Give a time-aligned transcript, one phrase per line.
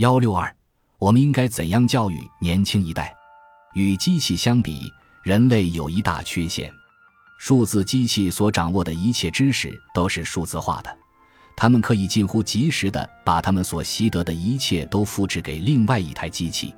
[0.00, 0.50] 幺六二，
[0.98, 3.14] 我们应该怎样教育年轻一代？
[3.74, 4.90] 与机器相比，
[5.22, 6.72] 人类有一大缺陷：
[7.38, 10.98] 数字机器所掌握的一切知识都是数字化的，
[11.54, 16.74] 他们可以近乎及时的把他们所习得的一切都复制给另外一台机器，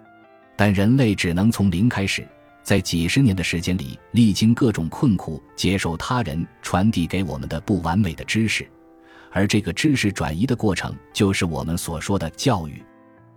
[0.57, 2.27] 但人类只能从零开始。
[2.65, 8.69] 在几十年的时间里，历经各种困苦，接受他人传递给我们的不完美的知识，
[9.31, 12.83] 而这个知识转移的过程，就是我们所说的教育。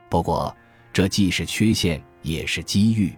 [0.10, 0.56] 不过，
[0.94, 3.14] 这既是缺陷，也是机遇。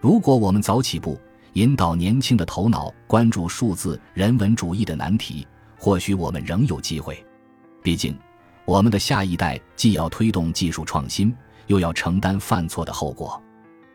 [0.00, 1.18] 如果我们早起步，
[1.54, 5.46] 引导年轻的头脑关注数字人文主义的难题，
[5.78, 7.24] 或许我们仍有机会。
[7.82, 8.14] 毕竟，
[8.64, 11.34] 我们的下一代既要推动技术创新，
[11.68, 13.42] 又要承担犯错的后果。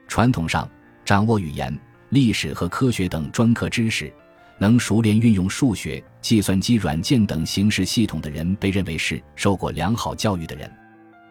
[0.07, 0.67] 传统上，
[1.05, 1.77] 掌握语言、
[2.09, 4.11] 历史和科学等专科知识，
[4.57, 10.71] 能熟练运用数学、计算机软件等形式系统的人，被认为是受过良好教育的人。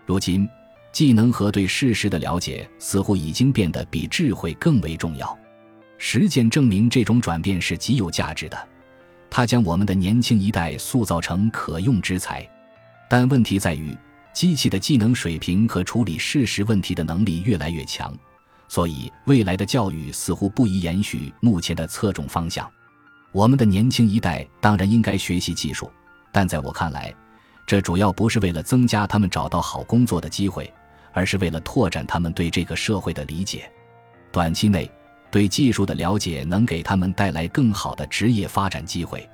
[0.06, 0.48] 如今，
[0.93, 5.39] 技能和对事实的了解似乎已经变得比智慧更为重要。
[5.98, 8.69] 实践证明，这种转变是极有价值的，
[9.31, 12.48] 它将我们的年轻一代塑造成可用之才。
[13.09, 13.97] 但问题在于，
[14.33, 18.17] 机器的技能水平和处理事实问题的能力越来越强。
[18.69, 22.70] 所以，未来的教育似乎不宜延续目前的侧重方向。
[23.33, 25.91] 我们的年轻一代当然应该学习技术，
[26.33, 27.14] 但在我看来，
[27.67, 30.73] 这主要不是为了增加他们找到好工作的机会，
[31.12, 33.70] 而是为了拓展他们对这个社会的理解。
[34.33, 34.91] 短期内，
[35.30, 39.28] 对技术的了解能给他们带来更好的职业发展机会，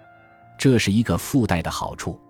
[0.58, 2.20] 这是一个附带的好处。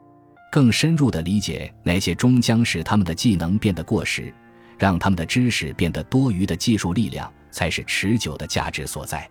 [0.51, 4.33] 更深入的理解那些终将使他们的技能变得过时。
[4.79, 9.27] 让他们的知识变得多余的技术力量，才是持久的价值所在。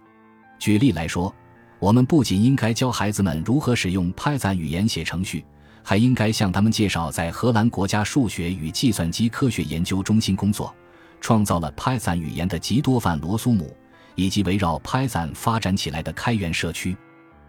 [0.57, 1.31] 举例来说，
[1.77, 5.45] 我们不仅应该教孩子们如何使用 Python 语言写程序，
[5.88, 10.73] 还应该向他们介绍在荷兰国家数学与计算机科学研究中心工作、
[11.22, 13.72] 创造了 Python 语言的吉多范·罗苏姆，
[14.16, 16.97] 以及围绕 Python 发展起来的开源社区。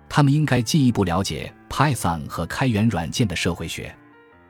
[0.07, 3.93] 他们应该进一步了解 Python 和开源软件的社会学。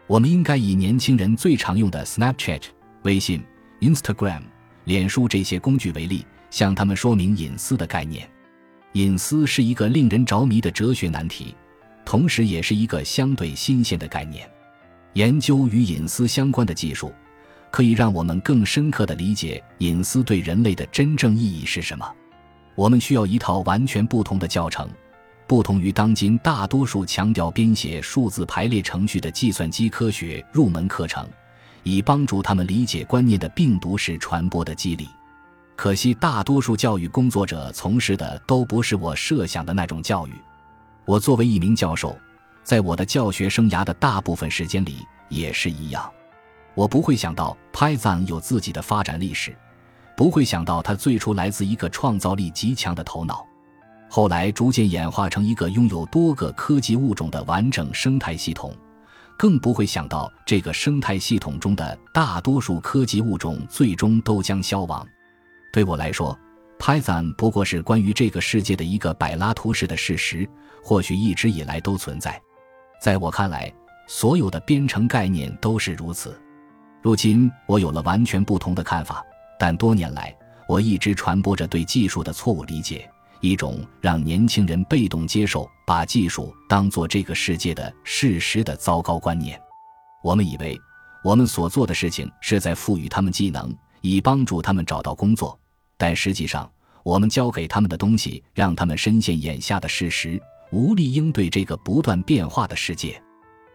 [0.08, 2.62] 我们应该以年轻人最常用的 Snapchat。
[3.02, 3.40] 微信、
[3.80, 4.42] Instagram、
[4.82, 8.28] 脸书这些工具为例，向他们说明隐私的概念。
[8.94, 11.54] 隐私是一个令人着迷的哲学难题，
[12.06, 14.48] 同时也是一个相对新鲜的概念。
[15.12, 17.12] 研究与隐私相关的技术，
[17.70, 22.10] 可以让我们更深刻地理解隐私对人类的真正意义是什么。
[22.74, 24.88] 我们需要一套完全不同的教程，
[25.46, 31.28] 不同于当今大多数强调编写数字排列程序的计算机科学入门课程。
[31.82, 35.08] 以帮助他们理解观念的病毒式传播的机理。
[35.76, 40.32] 可惜，大多数教育工作者从事的都不是我设想的那种教育。
[41.06, 42.18] 我作为一名教授，
[42.64, 46.10] 在我的教学生涯的大部分时间里也是一样。
[46.74, 49.56] 我不会想到 Python 有自己的发展历史，
[50.16, 53.46] 不会想到它最初来自一个创造力极强的头脑，
[54.10, 58.74] 后来逐渐演化成一个拥有多个科技物种的完整生态系统。
[59.38, 65.06] 更不会想到，这个生态系统中的大多数科技物种最终都将消亡。
[65.72, 66.36] 对我来说
[66.78, 70.48] ，Python 不过是关于这个世界的一个柏拉图式的事实，
[70.82, 72.40] 或许一直以来都存在。
[73.00, 73.72] 在我看来，
[74.06, 76.40] 所有的编程概念都是如此。
[77.02, 79.24] 如今，我有了完全不同的看法，
[79.58, 80.36] 但多年来，
[80.68, 83.08] 我一直传播着对技术的错误理解。
[83.40, 89.60] 一种让年轻人被动接受、把技术当做这个世界的事实的糟糕观念。
[90.22, 90.76] 我们以为
[91.22, 95.56] 我们所做的事情是在赋予他们技能，以帮助他们找到工作，
[95.96, 96.70] 但实际上，
[97.02, 100.40] 我们教给他们的东西让他们深陷眼下的事实，
[100.70, 103.20] 无力应对这个不断变化的世界。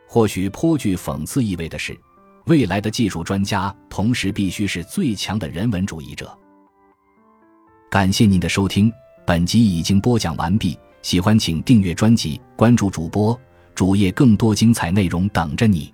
[0.08, 1.98] 或许颇具讽刺意味的是，
[2.46, 6.38] 未来的技术专家同时必须是最强的人文主义者。
[7.90, 8.92] 感谢您的收听。
[9.26, 13.40] 本集已经播讲完毕，喜欢请订阅专辑，关注主播
[13.74, 15.94] 主页，更多精彩内容等着你。